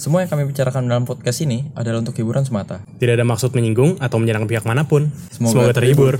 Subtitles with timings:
[0.00, 2.80] Semua yang kami bicarakan dalam podcast ini adalah untuk hiburan semata.
[2.96, 5.12] Tidak ada maksud menyinggung atau menyerang pihak mana pun.
[5.28, 6.16] Semoga Semoga, terhibur.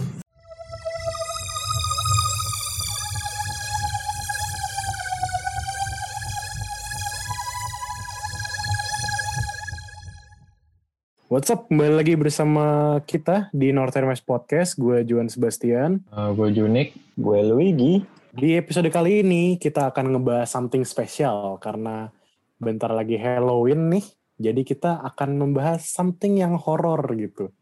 [11.33, 11.73] What's up?
[11.73, 14.77] Kembali lagi bersama kita di Northern West Podcast.
[14.77, 16.05] Gue Juan Sebastian.
[16.13, 16.93] Uh, gue Junik.
[17.17, 18.05] Gue Luigi.
[18.37, 22.13] Di episode kali ini kita akan ngebahas something special karena
[22.61, 24.07] bentar lagi Halloween nih.
[24.41, 27.53] Jadi kita akan membahas something yang horror gitu.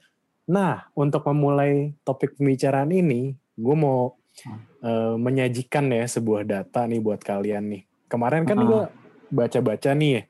[0.51, 4.19] Nah, untuk memulai topik pembicaraan ini, gue mau
[4.79, 7.83] eh, menyajikan ya sebuah data nih buat kalian nih.
[8.07, 8.67] Kemarin kan Ah.
[8.67, 8.83] gue
[9.35, 10.23] baca-baca nih ya,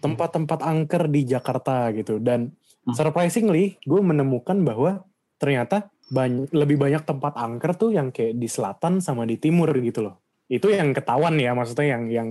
[0.00, 2.16] tempat-tempat angker di Jakarta gitu.
[2.16, 2.56] Dan
[2.88, 2.96] Hmm.
[2.96, 5.04] surprisingly, gue menemukan bahwa
[5.36, 10.08] ternyata banyak, lebih banyak tempat angker tuh yang kayak di selatan sama di timur gitu
[10.08, 10.16] loh.
[10.48, 12.28] Itu yang ketahuan ya, maksudnya yang yang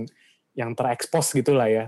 [0.52, 1.84] yang terekspos gitu lah ya.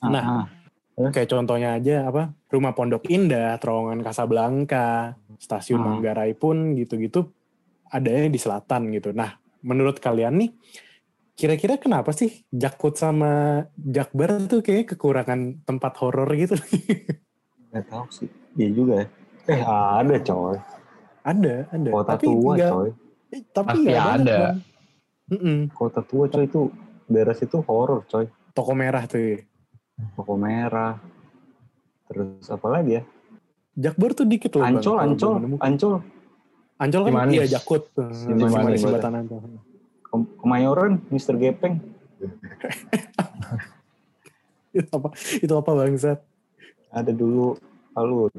[0.00, 0.46] Nah,
[0.94, 5.84] Ah, kayak contohnya aja apa rumah Pondok Indah, Terowongan Kasablanka, Stasiun Ah.
[5.88, 7.34] Manggarai pun gitu-gitu
[7.86, 9.10] adanya di selatan gitu.
[9.10, 10.50] Nah, menurut kalian nih,
[11.32, 16.54] kira-kira kenapa sih Jakut sama Jakbar tuh kayak kekurangan tempat horor gitu?
[17.72, 18.30] Gak tau sih.
[18.54, 19.06] Iya juga ya.
[19.46, 20.56] Eh ada coy.
[21.22, 21.90] ada, ada.
[21.90, 22.88] Kota tapi tua nggak- coy.
[23.28, 24.38] eh, tapi Pasti banyak, ada.
[25.26, 25.58] Mm-mm.
[25.68, 26.60] Kota tua coy itu
[27.06, 28.26] daerah situ horor coy.
[28.54, 29.20] Toko merah tuh.
[29.20, 29.38] ya.
[30.14, 30.98] Toko merah.
[32.08, 33.02] Terus apa lagi ya?
[33.74, 34.62] Jakbar tuh dikit loh.
[34.62, 35.34] Bang, Ancol, kalau Ancol.
[35.58, 35.94] Ancol.
[36.78, 37.34] Ancol kan Cimanis.
[37.34, 37.82] iya Jakut.
[37.94, 38.82] Cimanis.
[38.82, 39.38] Jembatan Ancol.
[40.04, 41.34] Kem- Kemayoran, Mr.
[41.34, 41.82] Gepeng.
[44.74, 45.08] itu apa?
[45.38, 46.18] Itu apa bangsat?
[46.90, 47.58] Ada dulu.
[47.94, 48.30] Lalu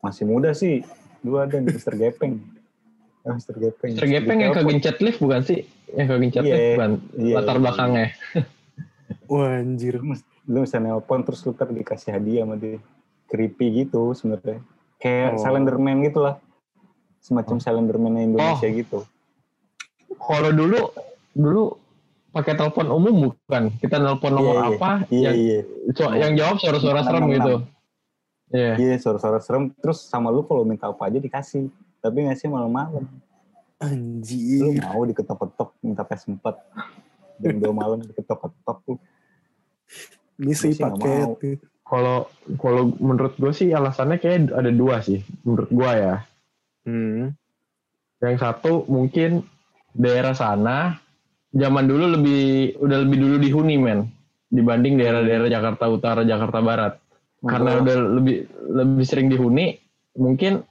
[0.00, 0.84] masih muda sih.
[1.24, 1.96] Dulu ada Mr.
[1.96, 2.36] Gepeng.
[3.24, 3.56] Ah, Mr.
[3.56, 3.96] Gepeng.
[3.96, 4.04] Mr.
[4.06, 5.64] Gepeng yang kegencet lift bukan sih?
[5.88, 6.90] Yang kegencet Iya, lift bukan?
[7.16, 8.06] iya, Latar belakangnya.
[9.32, 9.96] Wah anjir.
[10.44, 12.76] Lu bisa nelpon terus lu ntar dikasih hadiah sama dia.
[13.24, 14.60] Creepy gitu sebenarnya.
[15.00, 15.40] Kayak Oh.
[15.40, 16.36] Slenderman gitu lah.
[17.18, 18.76] Semacam Slenderman Indonesia Oh.
[18.76, 18.98] gitu.
[20.14, 20.78] Kalau dulu,
[21.32, 21.62] dulu
[22.30, 23.72] pakai telepon umum bukan?
[23.74, 24.76] Kita nelpon nomor Iya, iya.
[24.76, 24.90] apa?
[25.08, 25.60] Iya, yang, iya.
[25.96, 27.54] so- yang jawab suara-suara serem gitu.
[28.52, 28.72] Iya.
[28.76, 29.72] Iya, suara-suara serem.
[29.74, 31.72] Terus sama lu kalau minta apa aja dikasih.
[32.04, 33.08] Tapi ngasih malam-malam.
[33.08, 34.76] Lu Anjir.
[34.84, 36.44] mau diketok-ketok minta PS4.
[37.40, 38.98] Jam 2 malam diketok-ketok tuh.
[40.36, 41.28] Misi sih nggak paket.
[41.84, 42.28] Kalau
[42.60, 45.24] kalau menurut gue sih alasannya kayak ada dua sih.
[45.48, 46.16] Menurut gue ya.
[46.84, 47.32] Hmm.
[48.20, 49.44] Yang satu mungkin
[49.96, 51.00] daerah sana
[51.54, 54.10] zaman dulu lebih udah lebih dulu dihuni men
[54.50, 56.94] dibanding daerah-daerah Jakarta Utara, Jakarta Barat.
[57.44, 58.36] Karena udah lebih
[58.72, 59.76] lebih sering dihuni,
[60.16, 60.64] mungkin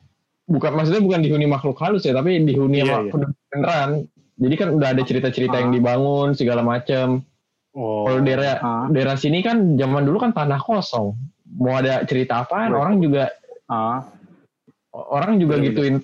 [0.45, 3.11] bukan maksudnya bukan dihuni makhluk halus ya, tapi dihuni Iya, sama iya.
[3.11, 3.89] penduduk beneran.
[4.33, 5.75] Jadi kan udah ada cerita-cerita yang Ah.
[5.75, 7.21] dibangun segala macam.
[7.71, 8.03] Oh.
[8.03, 11.15] Kalau daerah Ah, daerah sini kan zaman dulu kan tanah kosong.
[11.53, 12.79] Mau ada cerita apaan, Betul.
[12.79, 13.23] orang juga
[13.65, 13.99] ah,
[14.91, 15.73] orang juga Bener-bener.
[15.73, 15.95] gituin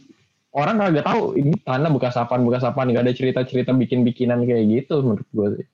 [0.52, 4.98] orang kagak tahu ini tanah bekas apaan bekas apaan nggak ada cerita-cerita bikin-bikinan kayak gitu
[5.00, 5.68] menurut gue sih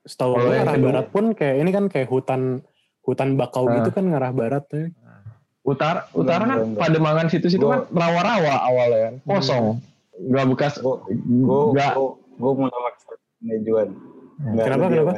[0.00, 2.64] Setahu Kalau gue yang arah kedua- barat pun kayak ini kan kayak hutan
[3.02, 3.74] hutan bakau Ah.
[3.76, 4.88] gitu kan ngarah barat tuh.
[5.60, 6.80] Utara utara kan enggak, enggak.
[6.80, 9.64] pademangan situ-situ kan rawa-rawa awalnya kan kosong
[10.20, 11.94] nggak bekas gue gue nggak
[12.40, 12.90] gue mau nama
[13.40, 13.88] Juan.
[14.40, 15.12] Nggak Kenapa, kenapa?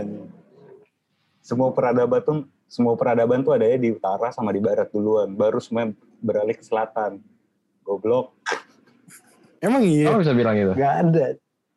[1.43, 2.39] Semua peradaban tuh
[2.71, 5.91] semua peradaban tuh adanya di utara sama di barat duluan, baru semua
[6.23, 7.19] beralih ke selatan.
[7.83, 8.39] Goblok.
[9.59, 10.11] Emang iya.
[10.11, 11.27] Kamu bisa bilang gitu Gak ada.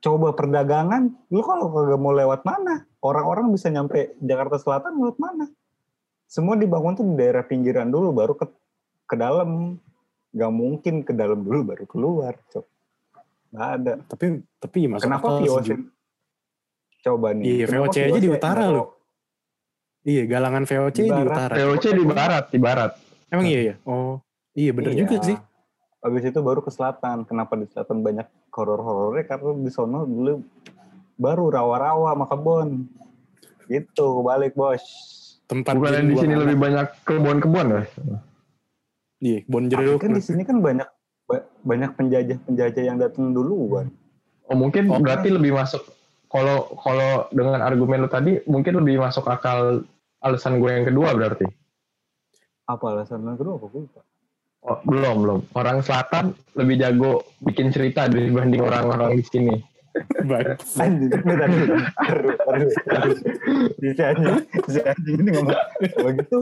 [0.02, 2.86] Coba perdagangan, lu kalau kagak mau lewat mana?
[3.02, 5.50] Orang-orang bisa nyampe Jakarta Selatan lewat mana?
[6.36, 8.44] Semua dibangun tuh di daerah pinggiran dulu, baru ke
[9.08, 9.80] ke dalam.
[10.36, 12.36] Gak mungkin ke dalam dulu baru keluar.
[12.52, 12.66] Cok.
[13.56, 13.94] Gak ada.
[14.04, 15.80] Tapi tapi masuk Kenapa VOC?
[17.08, 17.64] Coba nih.
[17.64, 19.00] Iya, VOC aja di utara nggak loh.
[20.04, 21.54] Iya, galangan VOC Di di, utara.
[21.56, 22.92] VOC di barat di barat
[23.32, 23.76] Emang iya ya?
[23.88, 24.20] Oh.
[24.52, 25.00] Iya bener Iya.
[25.08, 25.38] juga sih.
[26.04, 27.24] Habis itu baru ke selatan.
[27.24, 29.24] Kenapa di selatan banyak horor-horornya?
[29.24, 30.44] Karena di sono dulu
[31.16, 32.70] baru rawa-rawa sama kebon.
[33.72, 34.84] Gitu, balik bos.
[35.46, 36.42] Tempat bukan di sini anak.
[36.42, 37.84] lebih banyak kebun-kebun ya
[39.18, 40.00] Iya, Tapi jeruk.
[40.00, 40.90] kan di sini kan banyak
[41.26, 43.90] ba- banyak penjajah-penjajah yang datang duluan.
[44.46, 45.00] oh mungkin Oh.
[45.00, 45.82] berarti lebih masuk
[46.28, 49.82] kalau kalau dengan argumen lu tadi mungkin lebih masuk akal
[50.20, 51.46] alasan gue yang kedua berarti
[52.64, 53.56] Apa alasan yang kedua?
[53.56, 54.02] Apa gue lupa.
[54.62, 59.54] Oh, belum belum orang selatan lebih jago bikin cerita dibanding orang-orang di sini
[60.26, 60.60] Bang.
[60.76, 61.50] Anjing, bentar,
[61.96, 62.36] taruh.
[63.76, 64.36] Si anjing,
[64.68, 65.56] si anjing ini ngomong.
[65.88, 66.38] Kalau gitu,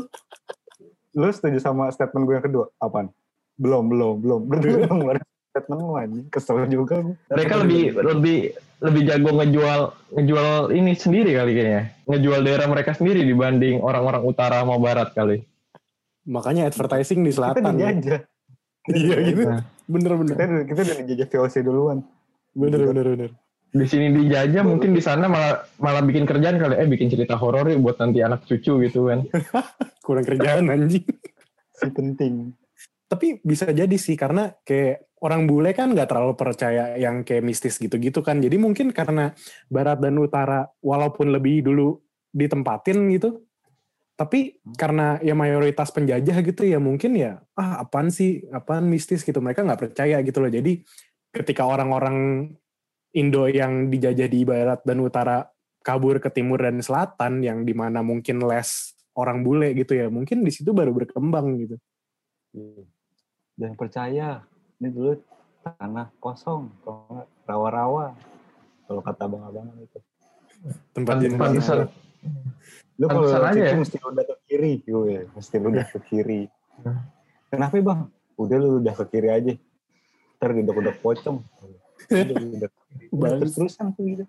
[1.13, 2.65] lu setuju sama statement gue yang kedua?
[2.77, 3.13] Apaan?
[3.55, 4.41] Belum, belum, belum.
[4.50, 5.21] Belum, belum.
[5.53, 6.25] statement lu anjing.
[6.27, 7.13] Kesel juga gue.
[7.29, 8.38] Mereka lebih lebih
[8.81, 11.83] lebih jago ngejual ngejual ini sendiri kali kayaknya.
[12.09, 15.45] Ngejual daerah mereka sendiri dibanding orang-orang utara sama barat kali.
[16.25, 17.77] Makanya advertising di kita selatan.
[17.77, 18.21] dijajah.
[18.89, 19.41] Iya gitu.
[19.85, 20.33] Bener-bener.
[20.33, 21.97] Kita udah- kita udah dijajah VOC duluan.
[22.53, 23.05] Bener-bener.
[23.13, 23.31] bener.
[23.74, 27.66] Di sini dijajah mungkin di sana malah malah bikin kerjaan kali eh bikin cerita horor
[27.74, 29.25] yuk buat nanti anak cucu gitu kan.
[30.06, 31.02] Kurang kerjaan anjing.
[31.74, 32.54] Si penting.
[33.10, 37.81] Tapi bisa jadi sih karena kayak orang bule kan nggak terlalu percaya yang kayak mistis
[37.81, 38.38] gitu-gitu kan.
[38.38, 39.34] Jadi mungkin karena
[39.74, 41.98] barat dan utara walaupun lebih dulu
[42.30, 43.42] ditempatin gitu,
[44.14, 49.42] tapi karena ya mayoritas penjajah gitu ya mungkin ya ah apaan sih apaan mistis gitu
[49.42, 50.54] mereka nggak percaya gitu loh.
[50.54, 50.86] Jadi
[51.34, 52.50] ketika orang-orang
[53.13, 55.45] Indo yang dijajah di barat dan utara
[55.86, 60.42] kabur ke timur dan selatan yang di mana mungkin less orang bule gitu ya mungkin
[60.42, 61.75] di situ baru berkembang gitu.
[62.57, 62.83] Iya.
[63.57, 64.27] Jangan percaya.
[64.81, 65.13] Ini dulu
[65.62, 66.74] tanah kosong.
[67.45, 68.18] Rawa-rawa.
[68.89, 70.00] Kalau kata abang-abang itu.
[70.95, 71.92] tempat yang Pantesan
[72.95, 73.75] Lu kalau aja cuci ya.
[73.75, 74.74] mesti udah ke kiri.
[74.86, 76.42] Gue, mesti lu udah ke kiri.
[77.51, 78.01] Kenapa bang?
[78.39, 79.54] Udah lu udah ke kiri aja.
[80.39, 81.38] Ntar udah pocong.
[81.42, 82.33] Udah, kiri.
[82.62, 82.69] Udah
[83.12, 83.40] Bagus.
[83.54, 84.25] terus-terusan tuh gitu.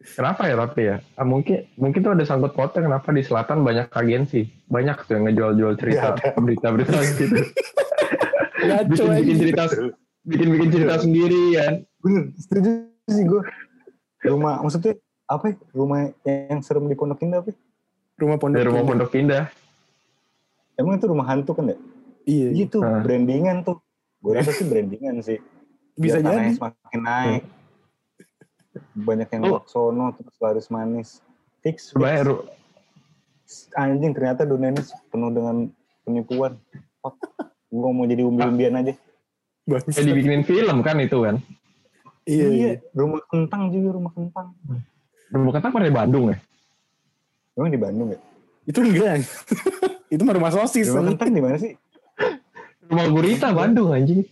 [0.00, 0.96] Kenapa ya tapi ya?
[1.12, 5.24] Ah, mungkin mungkin tuh ada sangkut pautnya kenapa di selatan banyak agensi, banyak tuh yang
[5.28, 7.36] ngejual-jual cerita, berita-berita gitu.
[8.60, 9.34] Ngaco bikin bikin aja.
[9.36, 9.62] cerita,
[10.24, 11.74] bikin bikin cerita sendiri kan.
[12.00, 12.70] Bener, setuju
[13.06, 13.42] sih gue.
[14.20, 14.96] Rumah, maksudnya
[15.26, 15.54] apa ya?
[15.70, 17.52] Rumah yang serem di Pondok Indah apa?
[17.52, 17.56] ya?
[18.16, 18.90] rumah pondok Dari rumah Indah.
[18.92, 19.44] pondok pindah.
[20.76, 21.76] Emang itu rumah hantu kan ya?
[22.24, 22.56] iya iya.
[22.56, 23.00] Gitu, Ah.
[23.00, 23.80] brandingan tuh.
[24.18, 25.40] Gue rasa sih brandingan sih.
[26.00, 27.42] Bisa Biar tanahnya jadi semakin naik.
[28.96, 29.62] Banyak yang oh.
[29.68, 31.08] sono terus laris manis.
[31.60, 32.26] Fix, Coba ya, fix.
[32.26, 32.46] Ru-
[33.76, 34.82] Anjing ternyata dunia ini
[35.12, 35.56] penuh dengan
[36.06, 36.56] penipuan.
[37.68, 38.94] Gue mau jadi umbi-umbian aja.
[39.68, 39.92] Bangsa.
[39.92, 41.36] kayak dibikinin film kan itu kan.
[42.26, 44.56] iya iya Rumah kentang juga, rumah kentang.
[45.30, 46.38] Rumah kata pada di Bandung ya.
[47.54, 48.18] Emang di Bandung ya?
[48.68, 49.24] itu enggak
[50.14, 51.72] itu mah rumah sosis Rumah kentang di mana sih?
[52.90, 54.26] Rumah gurita Bandung anjing.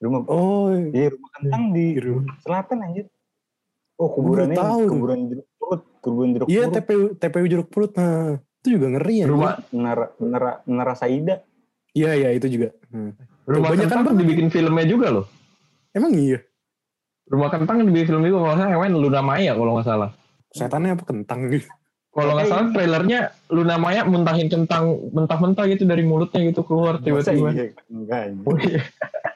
[0.00, 3.06] Rumah oh Iya, rumah kentang di rumah selatan anjir.
[3.94, 6.74] Oh, kuburan ini, tahu kuburan jeruk purut, kuburan jeruk iya purut.
[6.74, 8.16] TPU TPU jeruk purut nah
[8.58, 11.44] itu juga ngeri ya Rumah Menara, menara, menara Saida.
[11.92, 13.12] iya iya itu juga Hmm.
[13.44, 14.18] rumah Banyak kan kentang banget.
[14.18, 15.26] dibikin filmnya juga loh.
[15.90, 16.40] emang iya
[17.26, 20.10] Rumah kentang dibikin film juga kalau yang main Luna Maya kalau nggak salah.
[20.50, 21.68] setannya apa kentang gitu
[22.10, 27.52] Kalau nggak salah trailernya Luna Maya muntahin kentang mentah-mentah gitu dari mulutnya gitu keluar tiba-tiba.
[27.52, 27.70] iya?
[27.86, 28.44] Enggak, anjir.
[28.44, 28.80] Oh iya.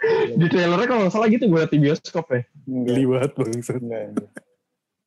[0.41, 2.43] Di trailernya kalau salah gitu gue liat di bioskop ya.
[2.67, 3.81] geli banget bangsat.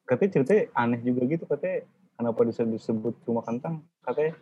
[0.08, 1.84] Katanya ceritanya aneh juga gitu, katanya
[2.16, 4.34] kenapa disebut, disebut rumah kentang, katanya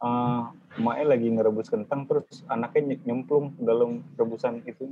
[0.00, 0.42] eh
[0.80, 4.88] emaknya lagi ngerebus kentang terus anaknya ny- nyemplung dalam rebusan itu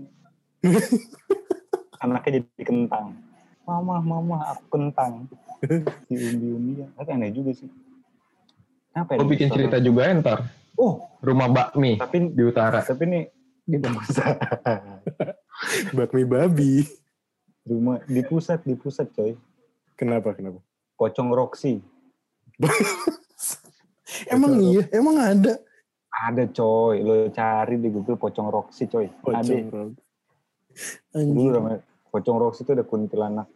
[2.05, 3.17] anaknya jadi kentang.
[3.65, 5.29] Mama mama aku kentang.
[6.07, 7.69] Di umbi umbi tapi aneh juga sih.
[8.93, 10.39] Kenapa ya Gue bikin cerita juga ya ntar.
[10.77, 11.01] oh.
[11.25, 12.85] Rumah bakmi tapi di utara.
[12.85, 13.25] tapi nih
[13.69, 14.37] di pusat
[15.97, 16.81] bakmi babi.
[17.69, 19.37] Rumah di pusat di pusat coy.
[19.93, 20.65] Kenapa kenapa?
[20.97, 21.85] Pocong Roxy.
[24.35, 24.89] Emang iya?
[24.89, 25.61] Emang ada?
[26.09, 27.05] Ada coy.
[27.05, 29.05] Lo cari di Google pocong Roxy coy.
[29.05, 29.21] Ada.
[29.21, 29.93] Pocong Rob.
[31.19, 31.51] dulu anjing.
[31.53, 33.49] namanya pocong Roxy itu ada kuntilanak.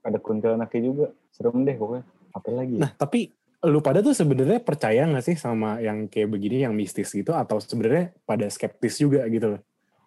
[0.00, 1.06] Ada kuntilanaknya juga.
[1.28, 2.08] Serem deh pokoknya.
[2.32, 2.88] Apa lagi ya?
[2.88, 3.28] Nah, tapi
[3.62, 7.62] lu pada tuh sebenarnya percaya nggak sih sama yang kayak begini yang mistis gitu atau
[7.62, 9.60] sebenarnya pada skeptis juga gitu loh?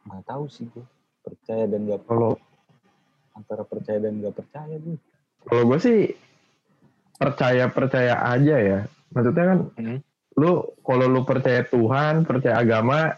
[0.06, 0.86] nggak tahu sih gue
[1.24, 2.36] percaya dan nggak Kalau
[3.34, 4.96] antara percaya dan nggak percaya gue
[5.46, 6.00] kalau gue sih
[7.16, 8.80] percaya percaya aja ya.
[9.16, 9.98] Maksudnya kan Hmm.
[10.36, 13.16] lu kalau lu percaya Tuhan, percaya agama,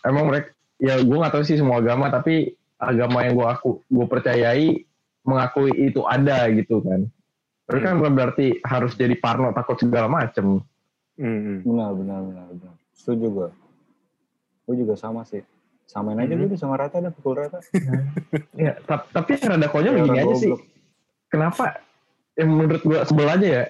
[0.00, 0.48] emang mereka
[0.80, 4.80] ya gue nggak tahu sih semua agama tapi agama yang gue aku gue percayai
[5.24, 7.04] mengakui itu ada gitu kan.
[7.64, 10.60] Tapi kan bukan berarti harus jadi parno takut segala macem.
[11.14, 11.62] Hmm.
[11.62, 13.48] benar benar benar benar setuju gue
[14.64, 15.46] gue juga sama sih
[15.84, 16.44] samain aja Mhm.
[16.44, 17.62] gue sama rata dah pukul rata
[18.58, 20.50] Ya, ta- tapi yang rada konyol begini orang aja sih.
[21.26, 21.78] Kenapa?
[22.34, 23.64] Yang menurut gue sebel aja ya.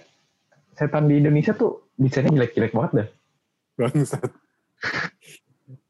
[0.73, 3.09] Setan di Indonesia tuh desainnya jelek-jelek banget dah.
[3.77, 4.25] Bangsat.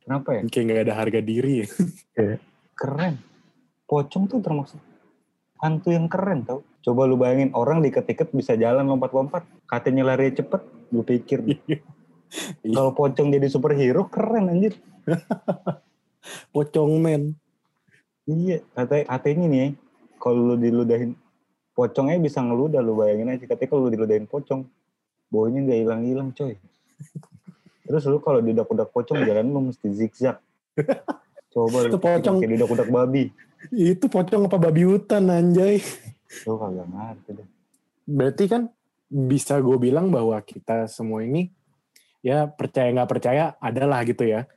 [0.01, 1.67] kenapa ya Kayak nggak ada harga diri ya.
[2.75, 3.15] keren
[3.85, 4.81] pocong tuh termasuk
[5.64, 6.61] hantu yang keren tau.
[6.85, 9.49] Coba lu bayangin orang diket-iket bisa jalan lompat-lompat.
[9.64, 10.61] Katanya lari cepet
[10.92, 11.40] gue pikir.
[12.35, 12.75] Iya.
[12.75, 14.75] kalau pocong jadi superhero keren anjir.
[16.50, 17.38] Pocong men.
[18.26, 19.71] iya katanya katanya nih
[20.18, 21.14] kalau lu diludahin
[21.78, 23.47] pocongnya bisa ngeludah lu bayangin aja.
[23.47, 24.66] Katanya kalau lu diludahin pocong
[25.30, 26.59] baunya nggak hilang-hilang coy.
[27.87, 30.42] Terus lu kalau didak-udak pocong jalan lu mesti zigzag
[31.55, 32.43] Coba Itu pocong.
[32.43, 33.31] kayak didak-udak babi.
[33.71, 35.79] Itu pocong apa babi hutan anjay.
[36.45, 37.49] Lu kagak ngerti deh.
[38.05, 38.63] Berarti kan
[39.07, 41.55] bisa gue bilang bahwa kita semua ini
[42.21, 44.51] ya percaya nggak percaya adalah gitu ya.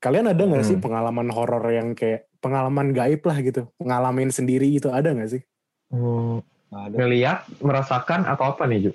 [0.00, 0.84] Kalian ada nggak sih Hmm.
[0.84, 5.42] pengalaman horor yang kayak pengalaman gaib lah gitu, pengalamin sendiri itu ada nggak sih?
[5.90, 6.94] Hmm, ada.
[6.94, 8.92] ngeliat, merasakan atau apa nih Ju?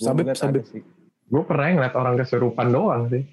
[0.00, 0.82] Ada sih.
[1.26, 3.24] Gue pernah ngeliat orang kesurupan doang sih.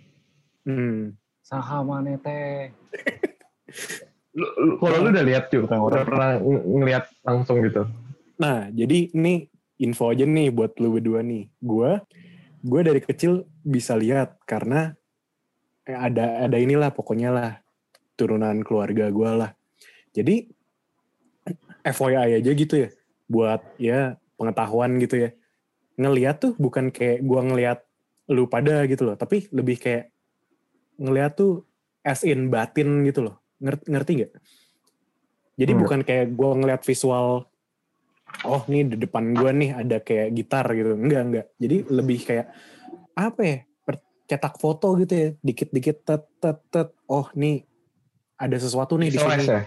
[0.63, 1.15] Hmm.
[1.43, 2.71] Saha mana teh?
[4.33, 6.05] Lu, lu- kalau lu udah lihat Ju, Bukan udah orang.
[6.09, 7.85] pernah ng- ngeliat langsung gitu.
[8.41, 9.45] Nah, jadi ini
[9.77, 11.53] info aja nih buat lu berdua nih.
[11.61, 12.01] Gue,
[12.59, 14.97] gue dari kecil bisa lihat karena
[15.85, 17.51] eh, ada ada inilah pokoknya lah
[18.15, 19.51] turunan keluarga gue lah.
[20.09, 20.49] Jadi
[21.83, 22.89] FYI aja gitu ya,
[23.27, 25.29] buat ya pengetahuan gitu ya.
[25.93, 27.85] Ngeliat tuh bukan kayak gue ngeliat
[28.33, 30.09] lu pada gitu loh, tapi lebih kayak
[30.99, 31.63] ngeliat tuh
[32.03, 33.35] as in batin gitu loh.
[33.63, 34.31] Ngerti, ngerti nggak?
[35.53, 35.81] Jadi Hmm.
[35.85, 37.47] bukan kayak gue ngeliat visual
[38.41, 42.47] oh nih di depan gue nih ada kayak gitar gitu enggak enggak jadi lebih kayak
[43.13, 43.57] apa ya
[44.23, 47.61] cetak foto gitu ya dikit-dikit tet tet tet oh nih
[48.39, 49.63] ada sesuatu nih di Pixelize sini ya?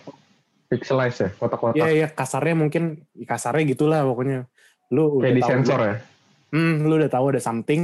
[0.67, 1.29] Pixelize ya?
[1.39, 1.77] Kotak-kotak.
[1.79, 4.51] ya ya kasarnya mungkin kasarnya gitulah pokoknya
[4.91, 5.95] lu udah Kayak di tahu sensor ya?
[6.57, 7.83] hmm, lu udah tahu ada something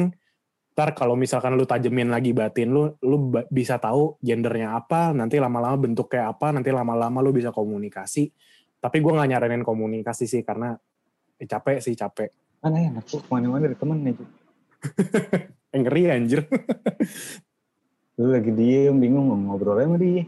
[0.73, 5.77] ntar kalau misalkan lu tajemin lagi batin lu lu bisa tahu gendernya apa nanti lama-lama
[5.77, 8.33] bentuk kayak apa nanti lama-lama lu bisa komunikasi.
[8.83, 10.75] Tapi gue nggak nyaranin komunikasi sih karena
[11.37, 12.33] eh, capek sih capek.
[12.65, 14.17] Mana enak tuh ke mana-mana dari temen nih.
[15.73, 16.41] Eh, ngeri anjir.
[18.17, 20.25] Lu lagi diem bingung mau ngobrol sama dia.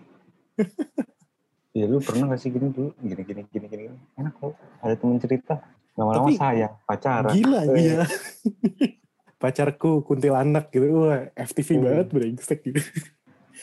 [1.78, 2.92] ya lu pernah gak sih gini dulu?
[3.00, 3.82] Gini gini gini gini
[4.20, 5.56] enak kok ada temen cerita.
[5.96, 7.32] Lama-lama sayang pacaran.
[7.32, 8.04] gila Eh, iya
[9.44, 11.84] pacarku kuntilanak gitu wah FTV Hmm.
[11.84, 12.80] banget brengsek gitu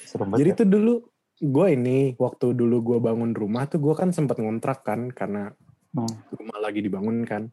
[0.06, 0.94] serem jadi banget tuh dulu
[1.42, 5.50] gue ini waktu dulu gue bangun rumah tuh gue kan sempat ngontrak kan karena
[5.92, 6.14] Hmm.
[6.32, 7.50] rumah lagi dibangun kan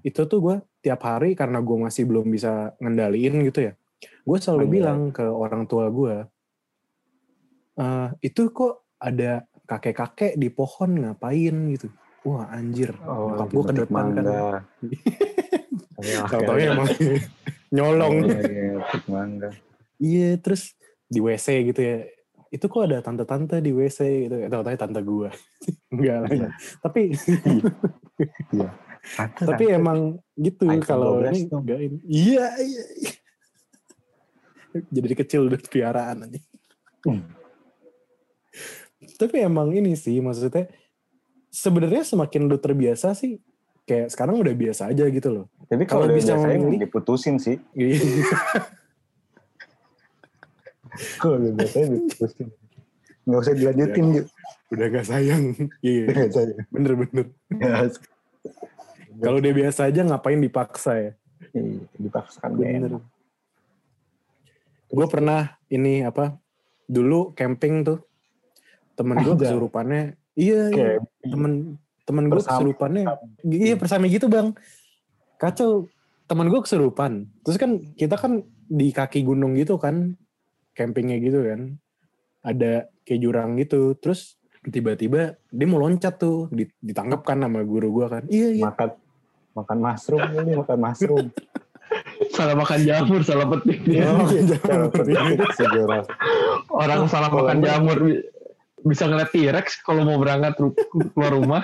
[0.00, 4.64] itu tuh gue tiap hari karena gue masih belum bisa ngendaliin gitu ya gue selalu
[4.64, 4.74] Anjay.
[4.80, 6.24] bilang ke orang tua gue
[7.78, 11.92] "Eh, itu kok ada kakek-kakek di pohon ngapain gitu
[12.24, 14.24] wah anjir oh gua ke depan kan.
[15.98, 16.86] Iya, tau emang
[17.74, 19.50] nyolong Oh, iya, metik mangga
[19.98, 20.78] Iya, terus
[21.10, 22.06] di WC gitu ya.
[22.48, 23.98] Itu kok ada tante-tante di WC
[24.30, 24.34] gitu.
[24.46, 25.30] Tahu tahu tante gua.
[25.92, 26.30] Enggak lah.
[26.30, 26.48] Iya.
[26.80, 27.00] Tapi
[29.08, 29.78] Tante, tapi tante.
[29.78, 29.98] emang
[30.36, 31.98] gitu kalau 12 ini enggak ini.
[32.06, 32.84] Iya, iya.
[32.98, 33.12] iya.
[34.90, 36.40] Jadi kecil udah piaraan aja.
[37.08, 37.24] Hmm.
[39.16, 40.68] Tapi emang ini sih maksudnya
[41.48, 43.38] sebenarnya semakin lu terbiasa sih
[43.88, 45.46] kayak sekarang udah biasa aja gitu loh.
[45.64, 47.96] tapi kalau bisa biasa memilih- diputusin sih Iya.
[51.18, 52.48] kalau dia biasa diputusin
[53.24, 54.14] nggak usah dilanjutin Iya.
[54.20, 54.30] gitu
[54.68, 55.44] udah gak sayang.
[55.80, 56.04] Iya,
[56.68, 57.32] bener-bener.
[59.16, 61.12] Kalau dia biasa aja ngapain dipaksa ya?
[61.96, 63.00] dipaksakan Bener.
[64.92, 66.36] Gue pernah ini apa?
[66.84, 68.04] Dulu camping tuh.
[68.92, 70.20] Temen gue kesurupannya.
[70.36, 70.88] Iya, iya.
[71.24, 73.04] Temen temen gue kesurupannya.
[73.44, 74.56] Iya persami gitu bang.
[75.36, 75.84] Kacau.
[76.24, 77.28] Temen gue kesurupan.
[77.40, 80.16] Terus kan kita kan di kaki gunung gitu kan.
[80.72, 81.76] Campingnya gitu kan.
[82.40, 83.92] Ada kayak jurang gitu.
[83.94, 86.48] Terus tiba-tiba dia mau loncat tuh.
[86.48, 88.24] Di- Ditangkap kan sama guru gue kan.
[88.24, 88.64] Iya, iya.
[88.64, 88.88] makan
[89.52, 91.26] makan mushroom ini makan mushroom
[92.36, 93.80] Salah makan jamur, salah petik.
[93.82, 94.88] Iya, Cara jangan.
[94.92, 96.04] petik sejarah
[96.68, 98.22] Orang salah makan jamur bi-
[98.80, 100.54] bisa ngeliat T-Rex kalau mau berangkat
[101.10, 101.62] keluar rumah.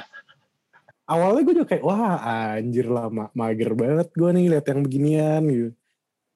[1.04, 2.16] Awalnya gue juga kayak wah
[2.56, 5.68] anjir lah ma- mager banget gue nih lihat yang beginian gitu.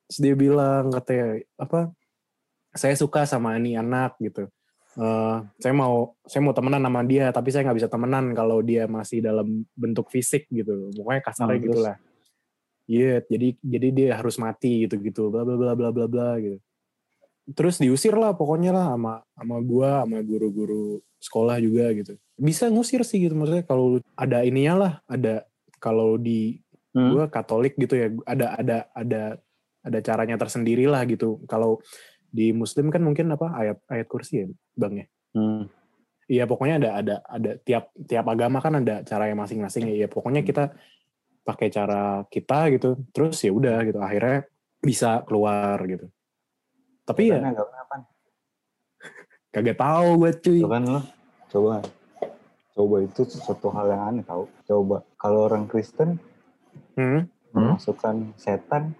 [0.09, 1.81] Terus dia bilang katanya apa
[2.73, 4.49] saya suka sama ini anak gitu.
[4.99, 8.85] Eh, saya mau saya mau temenan sama dia tapi saya nggak bisa temenan kalau dia
[8.89, 10.91] masih dalam bentuk fisik gitu.
[10.97, 11.75] Pokoknya kasarnya Hmm, terus?
[11.77, 11.97] gitulah.
[12.89, 16.57] Iya jadi jadi dia harus mati gitu gitu bla bla bla bla bla bla gitu
[17.57, 23.03] terus diusir lah pokoknya lah sama sama gua sama guru-guru sekolah juga gitu bisa ngusir
[23.03, 25.45] sih gitu maksudnya kalau ada ininya lah ada
[25.79, 26.61] kalau di
[26.97, 27.13] Hmm.
[27.13, 29.23] gua Katolik gitu ya ada ada ada
[29.85, 31.85] ada caranya tersendiri lah gitu kalau
[32.33, 35.69] di Muslim kan mungkin apa ayat ayat kursi ya bang ya Hmm.
[36.29, 40.05] Iya pokoknya ada ada ada tiap tiap agama kan ada cara yang masing-masing ya.
[40.05, 40.77] Ya, pokoknya kita
[41.41, 43.01] pakai cara kita gitu.
[43.17, 44.45] Terus ya udah gitu akhirnya
[44.81, 46.13] bisa keluar gitu.
[47.09, 47.97] Tapi ya Karena agak apa
[49.49, 50.61] kagak tahu gue cuy.
[50.61, 51.01] Tuh kan lo
[51.49, 51.81] coba
[52.77, 56.21] coba itu sesuatu hal yang aneh tau coba kalau orang Kristen
[56.99, 57.31] Hmm.
[57.55, 58.91] Memasukkan setan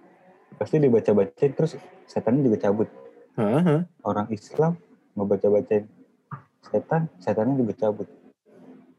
[0.55, 1.75] pasti dibaca-bacain terus
[2.07, 2.87] setannya juga cabut
[3.35, 3.83] Heeh.
[4.07, 4.79] orang Islam
[5.19, 5.83] ngebaca-bacain
[6.63, 8.07] setan, setannya juga cabut.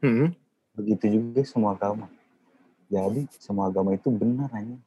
[0.05, 0.33] Hmm.
[0.77, 2.09] Begitu juga semua agama.
[2.93, 4.77] Jadi semua agama itu benar hanya.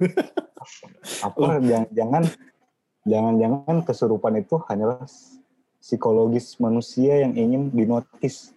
[1.26, 2.24] Apa jangan-jangan
[3.08, 5.04] jangan-jangan kesurupan itu hanyalah
[5.80, 8.52] psikologis manusia yang ingin dinotis.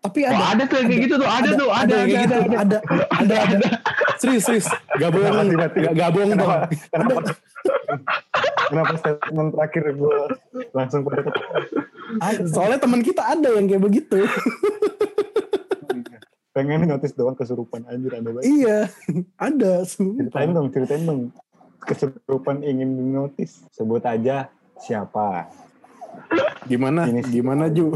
[0.00, 2.36] Tapi ada ada tuh yang kayak gitu tuh, ada, tuh, ada, ada, gitu.
[2.40, 2.56] ada.
[2.56, 2.78] ada,
[3.20, 3.68] ada, ada.
[4.16, 4.68] Serius, serius.
[4.96, 6.44] Gak bohong, gak, gak bohong Kenapa?
[6.44, 6.62] dong.
[6.88, 7.20] Kenapa?
[8.70, 10.16] Kenapa statement terakhir gue
[10.72, 11.20] langsung pada.
[12.48, 14.24] Soalnya teman kita ada yang kayak begitu.
[16.50, 18.44] pengen notis doang kesurupan anjir ada banget.
[18.50, 18.78] iya,
[19.38, 19.86] ada.
[19.86, 20.56] Ceritain Sumpah.
[20.58, 21.20] dong, ceritain dong.
[21.80, 23.64] Kesurupan ingin dinotis.
[23.72, 25.48] Sebut aja siapa.
[26.66, 27.08] Gimana?
[27.08, 27.20] Ini.
[27.24, 27.94] Gimana Ju?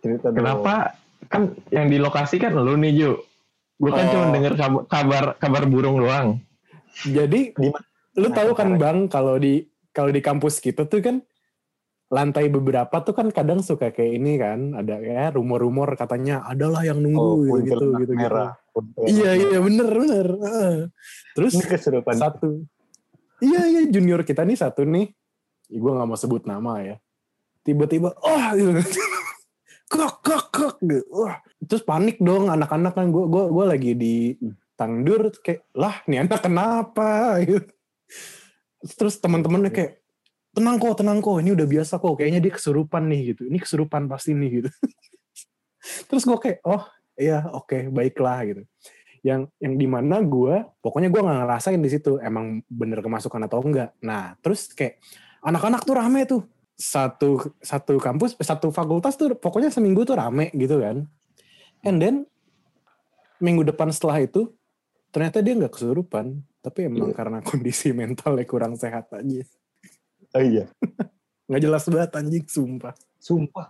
[0.00, 0.40] Cerita dong.
[0.40, 0.96] Kenapa?
[1.28, 3.12] Kan yang di lokasi kan lu nih, Ju.
[3.80, 4.12] Gue kan Oh.
[4.12, 6.36] cuma denger kabar, kabar kabar burung doang.
[7.00, 7.80] Jadi Di mana?
[8.20, 11.16] lu tahu kan bang kalau di kalau di kampus kita tuh kan
[12.10, 16.98] lantai beberapa tuh kan kadang suka kayak ini kan ada ya rumor-rumor katanya adalah yang
[16.98, 18.58] Oh, nunggu gitu gitu gitu, merah.
[18.74, 20.26] Kuntilanak Iya iya bener bener.
[21.38, 22.18] Terus kesurupan.
[22.18, 22.66] satu
[23.40, 25.10] iya iya junior kita nih satu nih
[25.72, 26.96] gue nggak mau sebut nama ya
[27.64, 28.70] tiba-tiba oh gitu
[29.92, 31.02] kok kok kok gitu.
[31.10, 34.14] wah terus panik dong anak-anak kan gue gue gue lagi di
[34.78, 37.64] tangdur kayak lah nih anak kenapa gitu.
[38.98, 39.99] terus teman-temannya kayak
[40.50, 41.38] tenang kok tenang kok.
[41.38, 42.14] Ini udah biasa kok.
[42.18, 43.42] Kayaknya dia kesurupan nih gitu.
[43.46, 44.70] Ini kesurupan pasti nih gitu.
[46.10, 46.82] Terus gue kayak oh
[47.16, 48.62] iya oke baiklah gitu.
[49.20, 53.62] Yang yang di mana gue pokoknya gue nggak ngerasain di situ emang bener kemasukan atau
[53.62, 53.94] enggak.
[54.02, 54.98] Nah terus kayak
[55.44, 56.42] anak-anak tuh rame tuh.
[56.80, 61.04] Satu satu kampus satu fakultas tuh pokoknya seminggu tuh rame gitu kan.
[61.84, 62.24] And then
[63.40, 64.52] minggu depan setelah itu
[65.12, 66.40] ternyata dia nggak kesurupan.
[66.60, 67.16] Tapi emang Iya.
[67.16, 69.44] karena kondisi mentalnya kurang sehat aja
[70.34, 70.64] Oh iya.
[71.50, 73.68] nggak jelas banget anjing sumpah Sumpah.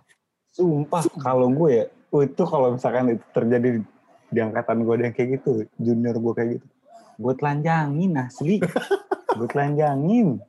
[0.55, 1.03] Sumpah.
[1.19, 3.83] Kalau gue ya, oh, itu kalau misalkan itu terjadi
[4.31, 6.67] di angkatan gue ada yang kayak gitu, junior gue kayak gitu.
[7.19, 8.63] Gue telanjangin asli.
[9.37, 10.39] gue telanjangin.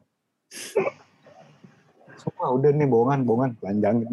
[2.22, 3.50] Sumpah udah nih bohongan, bohongan.
[3.58, 4.08] Telanjangin.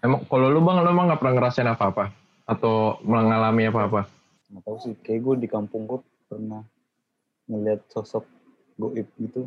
[0.00, 2.08] Emang kalau lu bang, lu emang nggak pernah ngerasain apa-apa
[2.48, 4.08] atau mengalami apa-apa?
[4.48, 6.64] Nggak tahu sih, kayak gue di kampung gue pernah
[7.44, 8.24] ngeliat sosok
[8.80, 9.44] goib gitu.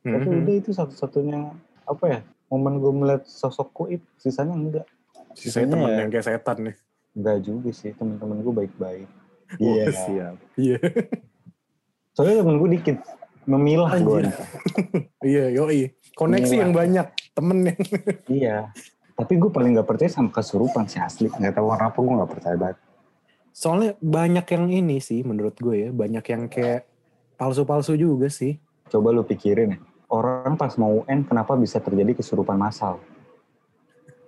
[0.00, 0.38] Tapi Mhm.
[0.40, 1.38] udah itu satu-satunya
[1.84, 4.86] apa ya momen gue melihat sosok goib, sisanya enggak.
[5.30, 5.98] sisanya Sisanya temen ya.
[5.98, 6.76] yang kayak setan nih
[7.10, 9.08] Enggak juga sih, teman-teman gue baik-baik.
[9.56, 10.78] Iya siap iya
[12.12, 12.96] Soalnya temen gue dikit,
[13.44, 14.20] memilah gue.
[15.20, 16.60] Iya yoi koneksi Gila.
[16.60, 17.78] yang banyak temen yang
[18.40, 18.56] Iya.
[19.12, 21.28] Tapi gue paling gak percaya sama kesurupan sih asli.
[21.28, 22.78] Gak tahu kenapa gue gak percaya banget.
[23.50, 26.88] Soalnya banyak yang ini sih menurut gue ya, banyak yang kayak
[27.34, 28.56] palsu-palsu juga sih.
[28.86, 29.78] Coba lu pikirin ya.
[30.10, 32.98] Orang pas mau UN kenapa bisa terjadi kesurupan massal?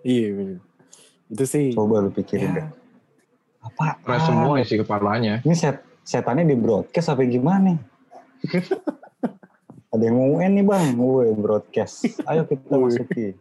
[0.01, 0.59] Iya, bener.
[1.27, 1.67] itu sih.
[1.73, 2.55] Coba lu pikirin Ya.
[2.55, 2.67] deh.
[3.63, 3.99] Apa?
[3.99, 5.41] Stres semua isi kepalanya.
[5.41, 7.79] Ini set, setannya di broadcast apa gimana?
[9.89, 12.05] Ada yang mau UN nih bang, gue broadcast.
[12.25, 13.33] Ayo kita masuki.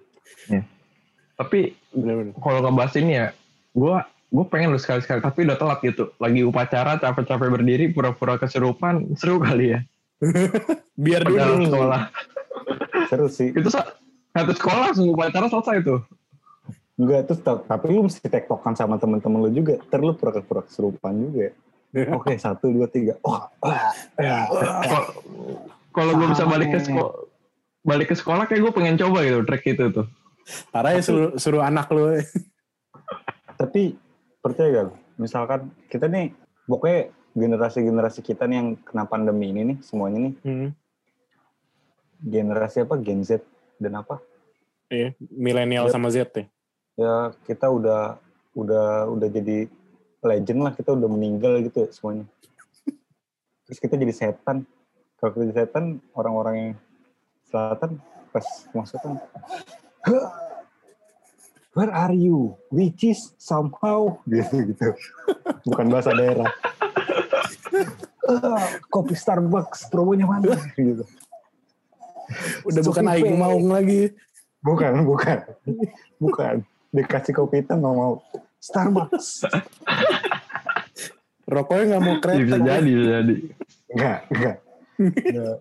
[1.33, 1.59] Tapi
[1.91, 2.33] Bener-bener.
[2.37, 3.27] kalau ngebahas ini ya,
[3.71, 3.95] gue
[4.31, 6.11] gue pengen lu sekali-sekali, tapi udah telat gitu.
[6.15, 9.79] Lagi upacara, capek-capek berdiri, pura-pura keserupan, seru kali ya.
[10.95, 11.65] Biar Padahal dulu.
[11.67, 12.01] sekolah.
[13.11, 13.51] Seru sih.
[13.51, 13.91] Itu sa-
[14.31, 15.99] satu sekolah langsung upacara selesai tuh.
[16.95, 19.75] Enggak, terus ta- tapi lu mesti tektokan sama temen-temen lu juga.
[19.83, 21.51] Ntar lu pura-pura kesurupan juga.
[22.15, 23.19] Oke, satu, dua, tiga.
[23.19, 24.45] Oh, ah, ah.
[24.79, 25.11] Kalau-
[25.91, 27.13] Kalau gue bisa balik ke sekolah,
[27.83, 30.07] balik ke sekolah kayak gue pengen coba gitu track itu tuh.
[30.71, 32.15] Parah ya suruh, suruh anak lu.
[33.57, 33.99] Tapi
[34.39, 34.83] percaya gak?
[34.87, 34.93] lu?
[35.17, 36.31] Misalkan kita nih,
[36.63, 36.99] pokoknya
[37.31, 40.67] generasi-generasi kita nih yang kena pandemi ini nih, semuanya nih, Hmm.
[42.21, 42.95] Generasi apa?
[43.01, 43.41] Gen Z
[43.81, 44.21] dan apa?
[44.91, 46.45] Iya, milenial sama Z ya.
[46.99, 47.15] Ya
[47.47, 48.19] kita udah
[48.53, 49.71] udah udah jadi
[50.21, 52.25] legend lah, kita udah meninggal gitu ya semuanya.
[53.65, 54.67] Terus kita jadi setan.
[55.17, 56.71] Kalau kita jadi setan, orang-orang yang
[57.47, 57.97] selatan
[58.35, 59.15] pas masukkan,
[60.03, 60.27] "Huh,
[61.73, 62.59] where are you?
[62.67, 64.91] Which is somehow gitu gitu.
[65.71, 66.51] Bukan bahasa daerah.
[68.31, 71.07] "Ah, kopi Starbucks promonya mana gitu.
[72.67, 74.11] Udah bukan aing maung lagi.
[74.61, 75.37] Bukan, bukan.
[76.21, 76.55] Bukan.
[76.93, 78.21] Dikasih kopi hitam nggak mau.
[78.61, 79.49] Starbucks.
[81.49, 82.39] Rokoknya nggak mau kereta.
[82.45, 83.35] bisa jadi, bisa jadi.
[83.91, 84.57] Enggak, enggak.
[85.01, 85.57] Enggak.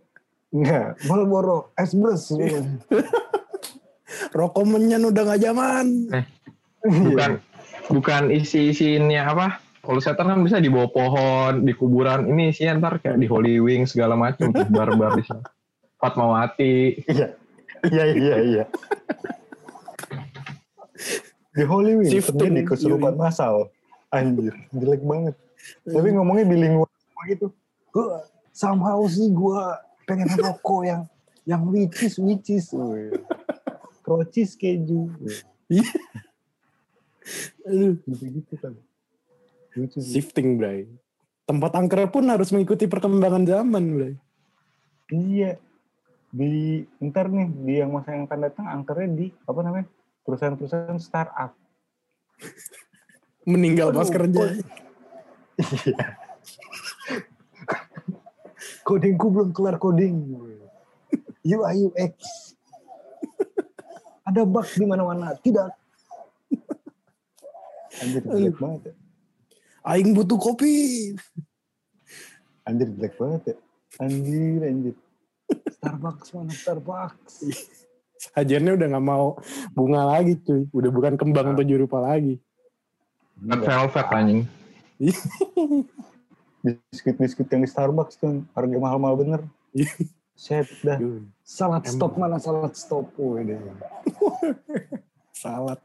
[0.50, 0.87] Enggak.
[1.09, 2.30] Marlboro, Esbres.
[4.37, 5.87] Rokok menyan udah nggak zaman.
[6.83, 7.30] Bukan
[7.90, 9.46] bukan isi-isinya apa?
[9.80, 12.28] Kalau setan kan bisa di bawah pohon, di kuburan.
[12.28, 15.46] Ini isinya ntar kayak di Holy Wing segala macam, barbar di sana.
[16.00, 17.04] Fatmawati.
[17.06, 17.28] Iya.
[17.80, 18.64] Iya iya iya.
[21.56, 23.20] Di Holy Wing Shifting, terjadi kesurupan yoi.
[23.20, 23.54] massal.
[24.12, 25.34] Anjir, jelek banget.
[25.86, 27.46] Tapi ngomongnya bilingual semua gitu.
[27.92, 28.06] Gue
[28.52, 29.60] somehow sih gue
[30.04, 31.02] pengen rokok yang
[31.48, 32.68] yang which is
[34.00, 35.08] Krocis keju.
[37.64, 38.74] Aduh, Gitu-gitu kan.
[40.00, 40.90] Shifting, Bray.
[41.46, 44.14] Tempat angker pun harus mengikuti perkembangan zaman, Bray.
[45.14, 45.58] Iya.
[46.30, 49.86] Di ntar nih di yang masa yang akan datang angkernya di apa namanya
[50.22, 51.52] perusahaan-perusahaan startup.
[53.42, 54.62] Meninggal pas kerja.
[55.58, 55.98] Iya.
[58.86, 60.38] Kodingku belum kelar coding.
[61.42, 62.14] UI UX.
[64.22, 65.34] Ada bug di mana-mana.
[65.34, 65.68] Tidak.
[68.00, 68.94] Anjir jelek banget ya.
[69.82, 71.10] Aing butuh kopi.
[72.62, 73.56] Anjir jelek banget ya.
[73.98, 74.94] Anjir anjir.
[75.80, 77.34] Starbucks mana Starbucks.
[78.20, 79.40] Sajiannya udah nggak mau
[79.72, 80.68] bunga lagi, cuy.
[80.76, 82.36] Udah bukan kembang tujuh rupa lagi.
[83.40, 84.40] Red velvet anjing.
[86.60, 89.40] Biskuit-biskuit yang di Starbucks tuh harga mahal-mahal bener.
[90.36, 91.00] Set dah.
[91.40, 91.92] Salad Emang.
[91.96, 93.08] stop mana salad stop.
[93.16, 93.56] Deh.
[95.44, 95.80] salad.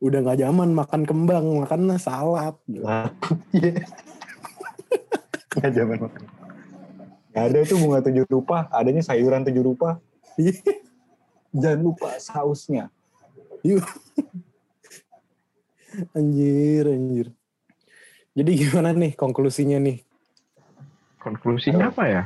[0.00, 2.56] Udah nggak zaman makan kembang, makannya salad.
[2.68, 3.08] Lah,
[3.52, 3.88] Iya.
[5.56, 6.22] Nggak zaman makan.
[7.34, 9.98] Ada tuh bunga tujuh rupa, adanya sayuran tujuh rupa.
[11.50, 12.90] Jangan lupa sausnya.
[13.66, 13.82] Yuk.
[16.14, 17.26] anjir, anjir.
[18.34, 20.02] Jadi gimana nih konklusinya nih?
[21.22, 22.22] Konklusinya apa ya?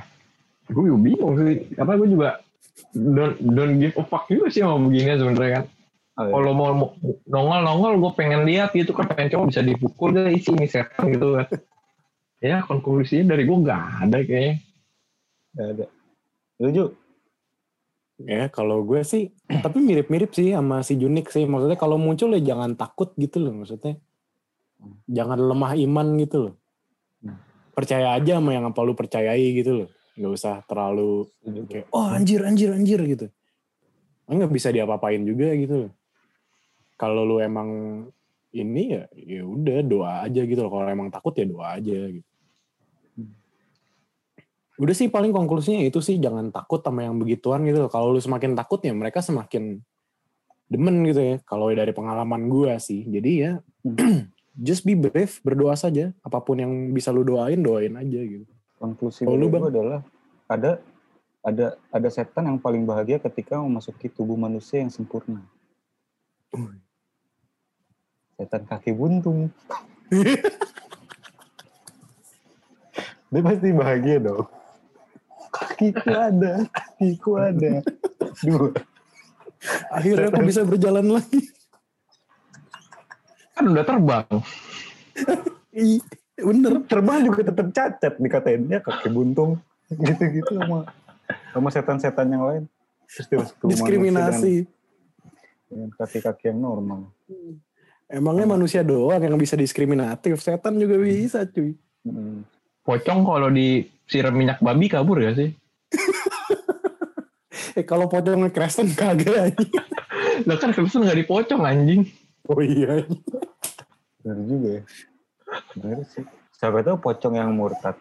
[0.69, 1.73] Gue juga bingung sih.
[1.77, 2.41] Apa gue juga
[2.93, 5.65] don't, don't give a fuck juga sih sama begini sebenarnya kan.
[6.19, 6.33] Oh, iya.
[6.35, 6.89] Kalau mau mau
[7.31, 11.39] nongol-nongol gue pengen lihat gitu kan pengen coba bisa dipukul deh isi ini setan gitu
[11.39, 11.47] kan.
[12.43, 14.68] Ya konklusinya dari gue gak ada kayaknya.
[15.59, 15.87] Nggak ada.
[16.63, 16.87] Lucu.
[18.23, 19.35] Ya kalau gue sih,
[19.67, 21.51] tapi mirip-mirip sih sama si Junik sih.
[21.51, 23.99] Maksudnya kalau muncul ya jangan takut gitu loh maksudnya.
[25.11, 26.55] Jangan lemah iman gitu loh.
[27.27, 27.43] Hmm.
[27.75, 29.89] Percaya aja sama yang apa lu percayai gitu loh.
[30.15, 31.27] Nggak usah terlalu
[31.67, 33.27] kayak, oh anjir, anjir, anjir gitu.
[34.31, 35.93] Nggak bisa diapa-apain juga gitu loh.
[36.99, 37.71] Kalau lu emang
[38.55, 40.71] ini ya ya udah doa aja gitu loh.
[40.71, 42.28] Kalau emang takut ya doa aja gitu.
[44.79, 47.91] Udah sih paling konklusinya itu sih jangan takut sama yang begituan gitu.
[47.91, 49.83] Kalau lu semakin takut ya mereka semakin
[50.71, 51.37] demen gitu ya.
[51.43, 53.03] Kalau dari pengalaman gua sih.
[53.03, 53.59] Jadi ya
[54.67, 56.15] just be brave, berdoa saja.
[56.23, 58.47] Apa pun yang bisa lu doain, doain aja gitu.
[58.79, 59.67] Konklusi lu, Bang?
[59.67, 60.07] adalah
[60.47, 60.79] ada
[61.43, 65.43] ada ada setan yang paling bahagia ketika memasuki tubuh manusia yang sempurna.
[68.39, 69.51] Setan kaki buntung.
[73.29, 74.58] Dia pasti bahagia dong.
[75.79, 77.73] Kakiku ada, kakiku ada.
[78.43, 78.75] Dua.
[79.95, 81.55] Akhirnya aku bisa berjalan lagi.
[83.55, 84.27] Kan udah terbang.
[86.35, 86.73] Bener.
[86.91, 89.63] Terbang juga tetap cacat dikatain dia kaki buntung.
[89.87, 90.83] Gitu-gitu sama
[91.55, 92.63] sama setan-setan yang lain.
[93.07, 94.67] Terus Diskriminasi.
[95.71, 97.07] dengan- kaki-kaki yang normal.
[98.11, 100.43] Emangnya manusia doang yang bisa diskriminatif.
[100.43, 101.79] Setan juga bisa cuy.
[102.03, 102.43] Hmm.
[102.83, 105.51] Pocong kalau disiram minyak babi kabur gak sih?
[107.79, 109.73] Eh kalau pocongnya Kristen kagak anjing.
[110.49, 112.07] Lah kan Kristen gak dipocong anjing.
[112.47, 113.03] Oh iya.
[114.23, 114.83] Bener juga ya.
[115.75, 116.25] Bener sih.
[116.55, 117.99] Siapa tahu pocong yang murtad.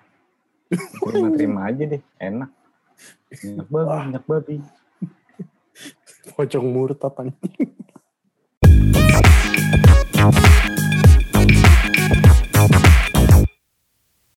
[0.69, 2.01] Terima-terima aja deh.
[2.21, 2.51] Enak.
[3.43, 4.55] Minyak babi, minyak babi.
[6.37, 7.71] Pocong murtad anjing.